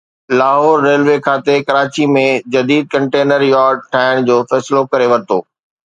Lahore 0.39 0.79
railway 0.87 1.17
کاتي 1.27 1.55
ڪراچي 1.67 2.03
۾ 2.15 2.23
جديد 2.55 2.83
container 2.95 3.45
yard 3.49 3.77
ٺاهڻ 3.93 4.27
جو 4.31 4.43
فيصلو 4.55 4.83
ڪري 4.95 5.13
ورتو 5.13 5.39